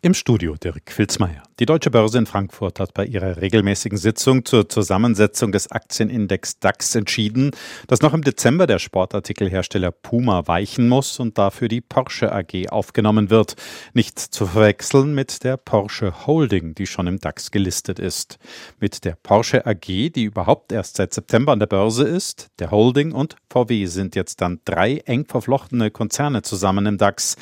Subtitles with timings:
[0.00, 1.42] Im Studio Dirk Filzmeier.
[1.58, 6.94] Die Deutsche Börse in Frankfurt hat bei ihrer regelmäßigen Sitzung zur Zusammensetzung des Aktienindex DAX
[6.94, 7.50] entschieden,
[7.88, 13.28] dass noch im Dezember der Sportartikelhersteller Puma weichen muss und dafür die Porsche AG aufgenommen
[13.28, 13.56] wird.
[13.92, 18.38] Nicht zu verwechseln mit der Porsche Holding, die schon im DAX gelistet ist.
[18.78, 23.10] Mit der Porsche AG, die überhaupt erst seit September an der Börse ist, der Holding
[23.10, 27.34] und VW sind jetzt dann drei eng verflochtene Konzerne zusammen im DAX.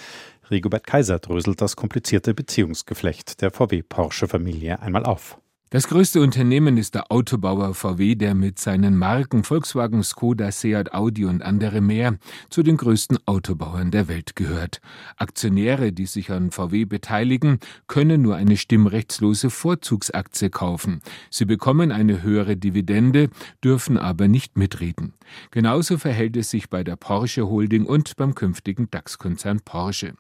[0.51, 5.39] Rigobert Kaiser dröselt das komplizierte Beziehungsgeflecht der VW-Porsche-Familie einmal auf.
[5.69, 11.25] Das größte Unternehmen ist der Autobauer VW, der mit seinen Marken Volkswagen, Skoda, Seat, Audi
[11.25, 12.19] und andere mehr
[12.51, 14.81] zu den größten Autobauern der Welt gehört.
[15.17, 21.01] Aktionäre, die sich an VW beteiligen, können nur eine stimmrechtslose Vorzugsaktie kaufen.
[21.31, 23.29] Sie bekommen eine höhere Dividende,
[23.65, 25.15] dürfen aber nicht mitreden.
[25.51, 30.15] Genauso verhält es sich bei der Porsche Holding und beim künftigen DAX-Konzern Porsche.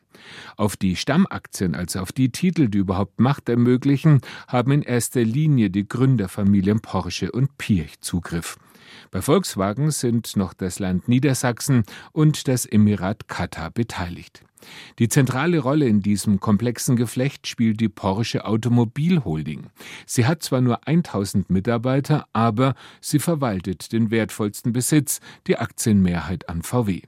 [0.56, 5.35] Auf die Stammaktien, also auf die Titel, die überhaupt Macht ermöglichen, haben in erster Linie
[5.36, 8.56] die Gründerfamilien Porsche und Pirch Zugriff.
[9.10, 14.42] Bei Volkswagen sind noch das Land Niedersachsen und das Emirat Katar beteiligt.
[14.98, 19.66] Die zentrale Rolle in diesem komplexen Geflecht spielt die Porsche Automobilholding.
[20.06, 26.62] Sie hat zwar nur 1000 Mitarbeiter, aber sie verwaltet den wertvollsten Besitz, die Aktienmehrheit an
[26.62, 27.02] VW.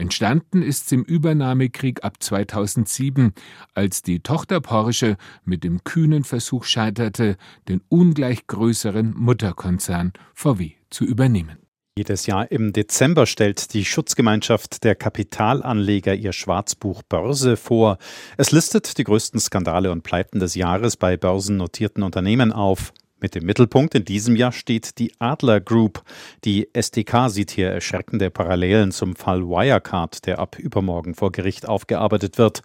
[0.00, 3.34] Entstanden ist sie im Übernahmekrieg ab 2007,
[3.74, 7.36] als die Tochter Porsche mit dem kühnen Versuch scheiterte,
[7.68, 11.58] den ungleich größeren Mutterkonzern VW zu übernehmen.
[11.98, 17.98] Jedes Jahr im Dezember stellt die Schutzgemeinschaft der Kapitalanleger ihr Schwarzbuch Börse vor.
[18.38, 22.94] Es listet die größten Skandale und Pleiten des Jahres bei börsennotierten Unternehmen auf.
[23.20, 26.02] Mit dem Mittelpunkt in diesem Jahr steht die Adler Group.
[26.44, 32.38] Die SDK sieht hier erschreckende Parallelen zum Fall Wirecard, der ab übermorgen vor Gericht aufgearbeitet
[32.38, 32.62] wird.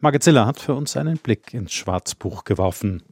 [0.00, 3.02] Margit Ziller hat für uns einen Blick ins Schwarzbuch geworfen.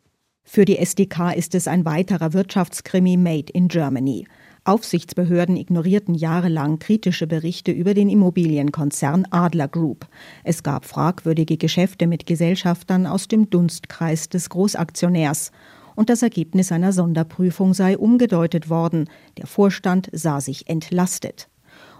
[0.44, 4.26] Für die SDK ist es ein weiterer Wirtschaftskrimi made in Germany.
[4.64, 10.06] Aufsichtsbehörden ignorierten jahrelang kritische Berichte über den Immobilienkonzern Adler Group.
[10.44, 15.52] Es gab fragwürdige Geschäfte mit Gesellschaftern aus dem Dunstkreis des Großaktionärs
[15.94, 19.08] und das Ergebnis einer Sonderprüfung sei umgedeutet worden.
[19.38, 21.48] Der Vorstand sah sich entlastet.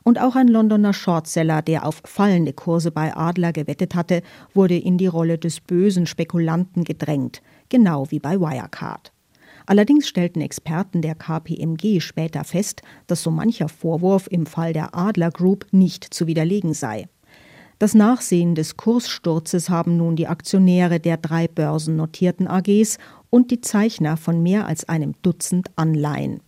[0.04, 4.22] Und auch ein Londoner Shortseller, der auf fallende Kurse bei Adler gewettet hatte,
[4.52, 9.12] wurde in die Rolle des bösen Spekulanten gedrängt, genau wie bei Wirecard.
[9.66, 15.30] Allerdings stellten Experten der KPMG später fest, dass so mancher Vorwurf im Fall der Adler
[15.30, 17.06] Group nicht zu widerlegen sei.
[17.78, 22.98] Das Nachsehen des Kurssturzes haben nun die Aktionäre der drei börsennotierten AGs
[23.32, 26.42] und die Zeichner von mehr als einem Dutzend Anleihen.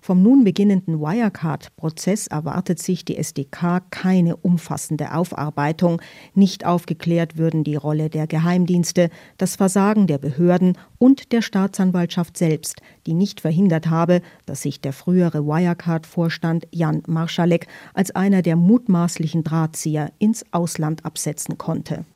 [0.00, 6.02] Vom nun beginnenden Wirecard-Prozess erwartet sich die SDK keine umfassende Aufarbeitung.
[6.34, 12.80] Nicht aufgeklärt würden die Rolle der Geheimdienste, das Versagen der Behörden und der Staatsanwaltschaft selbst,
[13.06, 19.44] die nicht verhindert habe, dass sich der frühere Wirecard-Vorstand Jan Marschalek als einer der mutmaßlichen
[19.44, 22.06] Drahtzieher ins Ausland absetzen konnte.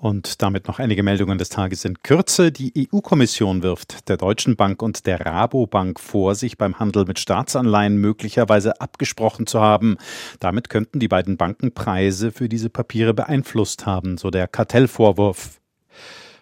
[0.00, 2.52] Und damit noch einige Meldungen des Tages in Kürze.
[2.52, 7.96] Die EU-Kommission wirft der Deutschen Bank und der Rabobank vor, sich beim Handel mit Staatsanleihen
[7.96, 9.96] möglicherweise abgesprochen zu haben.
[10.38, 15.58] Damit könnten die beiden Banken Preise für diese Papiere beeinflusst haben, so der Kartellvorwurf.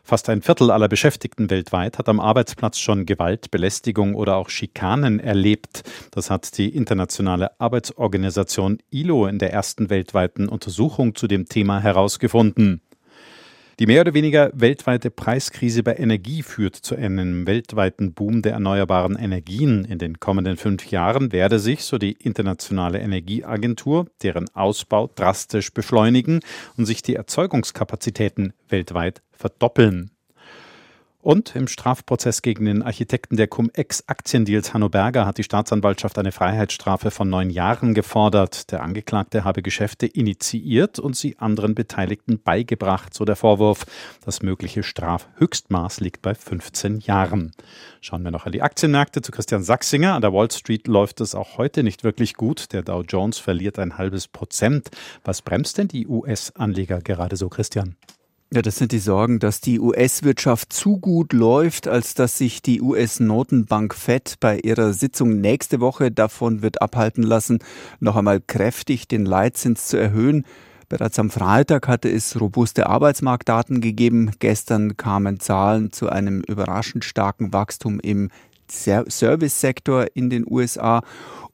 [0.02, 5.18] Fast ein Viertel aller Beschäftigten weltweit hat am Arbeitsplatz schon Gewalt, Belästigung oder auch Schikanen
[5.18, 5.82] erlebt.
[6.10, 12.82] Das hat die internationale Arbeitsorganisation ILO in der ersten weltweiten Untersuchung zu dem Thema herausgefunden.
[13.78, 19.16] Die mehr oder weniger weltweite Preiskrise bei Energie führt zu einem weltweiten Boom der erneuerbaren
[19.16, 19.84] Energien.
[19.84, 26.40] In den kommenden fünf Jahren werde sich, so die Internationale Energieagentur, deren Ausbau drastisch beschleunigen
[26.78, 30.15] und sich die Erzeugungskapazitäten weltweit verdoppeln.
[31.26, 37.10] Und im Strafprozess gegen den Architekten der Cum-Ex-Aktiendeals Hanno Berger hat die Staatsanwaltschaft eine Freiheitsstrafe
[37.10, 38.70] von neun Jahren gefordert.
[38.70, 43.86] Der Angeklagte habe Geschäfte initiiert und sie anderen Beteiligten beigebracht, so der Vorwurf.
[44.24, 47.50] Das mögliche Strafhöchstmaß liegt bei 15 Jahren.
[48.00, 50.14] Schauen wir noch an die Aktienmärkte zu Christian Sachsinger.
[50.14, 52.72] An der Wall Street läuft es auch heute nicht wirklich gut.
[52.72, 54.90] Der Dow Jones verliert ein halbes Prozent.
[55.24, 57.96] Was bremst denn die US-Anleger gerade so, Christian?
[58.52, 62.80] Ja, das sind die Sorgen, dass die US-Wirtschaft zu gut läuft, als dass sich die
[62.80, 67.58] US-Notenbank Fed bei ihrer Sitzung nächste Woche davon wird abhalten lassen,
[67.98, 70.46] noch einmal kräftig den Leitzins zu erhöhen.
[70.88, 74.30] Bereits am Freitag hatte es robuste Arbeitsmarktdaten gegeben.
[74.38, 78.30] Gestern kamen Zahlen zu einem überraschend starken Wachstum im
[78.70, 81.02] Service-Sektor in den USA.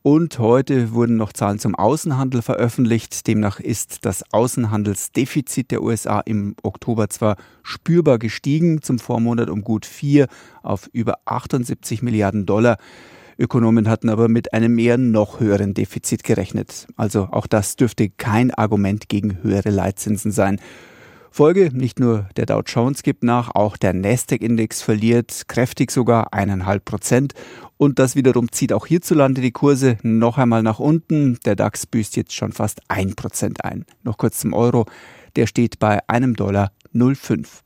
[0.02, 3.26] Und heute wurden noch Zahlen zum Außenhandel veröffentlicht.
[3.28, 9.86] Demnach ist das Außenhandelsdefizit der USA im Oktober zwar spürbar gestiegen, zum Vormonat um gut
[9.86, 10.26] vier
[10.62, 12.78] auf über 78 Milliarden Dollar.
[13.38, 16.88] Ökonomen hatten aber mit einem eher noch höheren Defizit gerechnet.
[16.96, 20.60] Also auch das dürfte kein Argument gegen höhere Leitzinsen sein.
[21.34, 26.84] Folge, nicht nur der Dow Jones gibt nach, auch der Nasdaq-Index verliert kräftig sogar eineinhalb
[26.84, 27.32] Prozent.
[27.78, 31.38] Und das wiederum zieht auch hierzulande die Kurse noch einmal nach unten.
[31.46, 33.86] Der DAX büßt jetzt schon fast ein Prozent ein.
[34.02, 34.84] Noch kurz zum Euro.
[35.34, 37.62] Der steht bei einem Dollar 0,5.